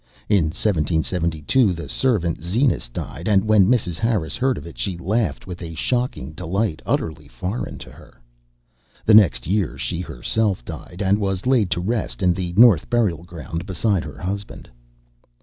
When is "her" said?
7.91-8.19, 14.03-14.17